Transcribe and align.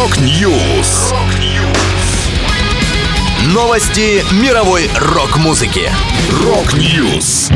Rock 0.00 0.50
News. 0.50 1.12
Новости 3.52 4.24
мировой 4.42 4.88
рок-музыки. 4.98 5.90
Rock 6.42 6.90
News. 6.90 7.50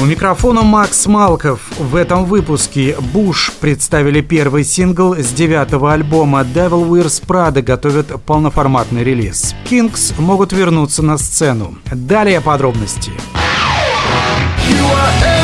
У 0.00 0.04
микрофона 0.04 0.62
Макс 0.62 1.06
Малков. 1.06 1.58
В 1.76 1.96
этом 1.96 2.26
выпуске 2.26 2.94
Bush 3.12 3.50
представили 3.60 4.20
первый 4.20 4.62
сингл 4.62 5.16
с 5.16 5.32
девятого 5.32 5.92
альбома 5.92 6.42
Devil 6.42 6.88
Wears 6.88 7.20
Prada 7.26 7.60
готовят 7.60 8.22
полноформатный 8.22 9.02
релиз. 9.02 9.56
Kinks 9.68 10.14
могут 10.16 10.52
вернуться 10.52 11.02
на 11.02 11.18
сцену. 11.18 11.76
Далее 11.90 12.40
подробности. 12.40 13.10
You 14.68 14.84
are 14.84 15.37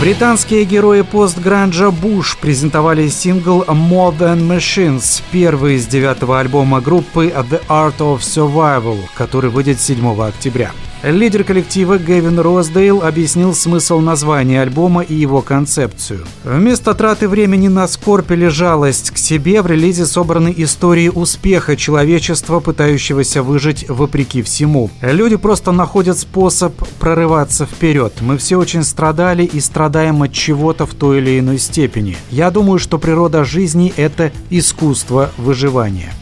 Британские 0.00 0.64
герои 0.64 1.00
постгранжа 1.00 1.90
Буш 1.90 2.36
презентовали 2.36 3.08
сингл 3.08 3.62
«More 3.62 4.16
Than 4.16 4.46
Machines», 4.46 5.20
первый 5.32 5.74
из 5.74 5.88
девятого 5.88 6.38
альбома 6.38 6.80
группы 6.80 7.26
«The 7.26 7.60
Art 7.68 7.98
of 7.98 8.20
Survival», 8.20 8.98
который 9.16 9.50
выйдет 9.50 9.80
7 9.80 10.22
октября. 10.22 10.70
Лидер 11.04 11.44
коллектива 11.44 11.96
Гэвин 11.96 12.40
Роздейл 12.40 13.04
объяснил 13.04 13.54
смысл 13.54 14.00
названия 14.00 14.60
альбома 14.62 15.02
и 15.02 15.14
его 15.14 15.42
концепцию. 15.42 16.26
Вместо 16.42 16.92
траты 16.92 17.28
времени 17.28 17.68
на 17.68 17.86
скорбь 17.86 18.32
или 18.32 18.48
жалость 18.48 19.12
к 19.12 19.16
себе 19.16 19.62
в 19.62 19.68
релизе 19.68 20.06
собраны 20.06 20.52
истории 20.56 21.08
успеха 21.08 21.76
человечества, 21.76 22.58
пытающегося 22.58 23.44
выжить 23.44 23.88
вопреки 23.88 24.42
всему. 24.42 24.90
Люди 25.00 25.36
просто 25.36 25.70
находят 25.70 26.18
способ 26.18 26.74
прорываться 26.98 27.64
вперед. 27.64 28.14
Мы 28.20 28.36
все 28.36 28.56
очень 28.56 28.82
страдали 28.82 29.44
и 29.44 29.60
страдаем 29.88 30.22
от 30.22 30.32
чего-то 30.34 30.84
в 30.84 30.92
той 30.92 31.18
или 31.18 31.38
иной 31.38 31.58
степени. 31.58 32.16
Я 32.30 32.50
думаю, 32.50 32.78
что 32.78 32.98
природа 32.98 33.42
жизни– 33.42 33.90
это 33.96 34.30
искусство 34.50 35.30
выживания. 35.38 36.12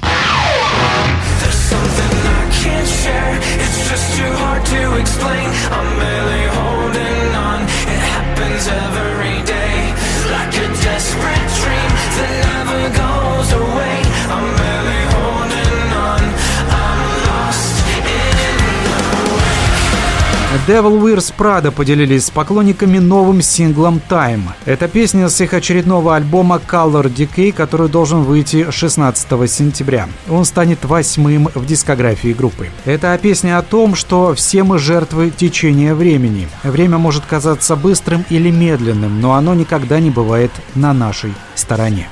Devil 20.67 21.01
Wears 21.01 21.33
Prada 21.39 21.71
поделились 21.71 22.25
с 22.25 22.31
поклонниками 22.31 22.99
новым 22.99 23.41
синглом 23.41 24.01
Time. 24.11 24.43
Это 24.65 24.89
песня 24.89 25.29
с 25.29 25.41
их 25.41 25.55
очередного 25.55 26.17
альбома 26.17 26.61
Color 26.69 27.05
Decay, 27.05 27.53
который 27.53 27.89
должен 27.89 28.23
выйти 28.23 28.69
16 28.69 29.49
сентября. 29.49 30.09
Он 30.29 30.45
станет 30.45 30.85
восьмым 30.85 31.51
в 31.55 31.65
дискографии 31.67 32.33
группы. 32.33 32.71
Это 32.85 33.17
песня 33.23 33.59
о 33.59 33.63
том, 33.63 33.95
что 33.95 34.35
все 34.35 34.65
мы 34.65 34.81
жертвы 34.81 35.31
течения 35.31 35.95
времени. 35.95 36.49
Время 36.65 36.99
может 36.99 37.25
казаться 37.27 37.77
быстрым 37.77 38.25
или 38.29 38.51
медленным, 38.51 39.21
но 39.21 39.35
оно 39.35 39.55
никогда 39.55 40.01
не 40.01 40.11
бывает 40.11 40.51
на 40.75 40.93
нашей 40.93 41.33
стороне. 41.55 42.09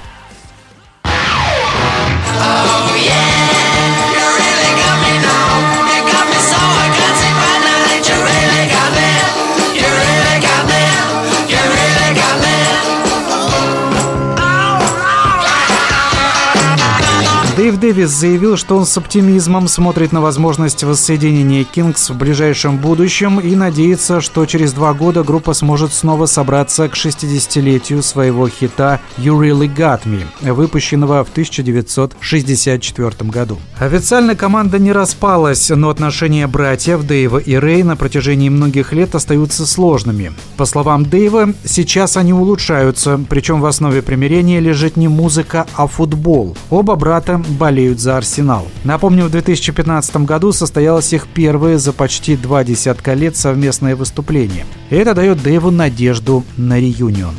Дэйв 17.56 17.78
Дэвис 17.78 18.10
заявил, 18.10 18.56
что 18.56 18.76
он 18.76 18.84
с 18.84 18.98
оптимизмом 18.98 19.68
смотрит 19.68 20.10
на 20.10 20.20
возможность 20.20 20.82
воссоединения 20.82 21.62
Кингс 21.62 22.10
в 22.10 22.18
ближайшем 22.18 22.78
будущем 22.78 23.38
и 23.38 23.54
надеется, 23.54 24.20
что 24.20 24.44
через 24.44 24.72
два 24.72 24.92
года 24.92 25.22
группа 25.22 25.52
сможет 25.52 25.92
снова 25.92 26.26
собраться 26.26 26.88
к 26.88 26.94
60-летию 26.94 28.02
своего 28.02 28.48
хита 28.48 28.98
«You 29.18 29.38
Really 29.38 29.72
Got 29.72 30.00
Me», 30.04 30.24
выпущенного 30.52 31.22
в 31.22 31.30
1964 31.30 33.30
году. 33.30 33.60
Официально 33.78 34.34
команда 34.34 34.80
не 34.80 34.90
распалась, 34.90 35.70
но 35.70 35.90
отношения 35.90 36.48
братьев 36.48 37.06
Дэйва 37.06 37.38
и 37.38 37.54
Рэй 37.54 37.84
на 37.84 37.94
протяжении 37.94 38.48
многих 38.48 38.92
лет 38.92 39.14
остаются 39.14 39.64
сложными. 39.64 40.32
По 40.56 40.64
словам 40.64 41.04
Дэйва, 41.04 41.54
сейчас 41.64 42.16
они 42.16 42.32
улучшаются, 42.32 43.20
причем 43.28 43.60
в 43.60 43.66
основе 43.66 44.02
примирения 44.02 44.58
лежит 44.58 44.96
не 44.96 45.06
музыка, 45.06 45.68
а 45.76 45.86
футбол. 45.86 46.56
Оба 46.68 46.96
брата 46.96 47.43
болеют 47.46 48.00
за 48.00 48.16
Арсенал. 48.16 48.66
Напомню, 48.84 49.24
в 49.24 49.30
2015 49.30 50.16
году 50.18 50.52
состоялось 50.52 51.12
их 51.12 51.26
первое 51.26 51.78
за 51.78 51.92
почти 51.92 52.36
два 52.36 52.64
десятка 52.64 53.14
лет 53.14 53.36
совместное 53.36 53.96
выступление. 53.96 54.66
И 54.90 54.96
это 54.96 55.14
дает 55.14 55.42
Дэйву 55.42 55.70
надежду 55.70 56.44
на 56.56 56.78
реюнион. 56.78 57.34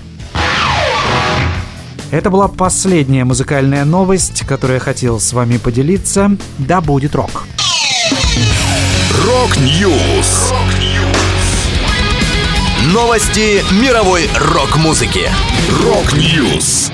Это 2.12 2.30
была 2.30 2.48
последняя 2.48 3.26
музыкальная 3.26 3.84
новость, 3.84 4.46
которую 4.48 4.76
я 4.76 4.80
хотел 4.80 5.20
с 5.20 5.34
вами 5.34 5.58
поделиться. 5.58 6.38
Да 6.60 6.80
будет 6.80 7.16
рок! 7.16 7.46
Rock 9.25 9.82
News! 9.82 10.53
Новости 12.94 13.64
мировой 13.82 14.30
рок-музыки. 14.36 15.30
Rock 15.84 16.31
News! 16.31 16.91